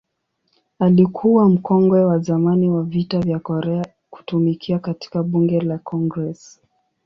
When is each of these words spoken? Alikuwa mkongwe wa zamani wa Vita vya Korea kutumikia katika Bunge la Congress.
Alikuwa 0.79 1.49
mkongwe 1.49 2.05
wa 2.05 2.19
zamani 2.19 2.69
wa 2.69 2.83
Vita 2.83 3.19
vya 3.19 3.39
Korea 3.39 3.85
kutumikia 4.09 4.79
katika 4.79 5.23
Bunge 5.23 5.61
la 5.61 5.77
Congress. 5.77 6.61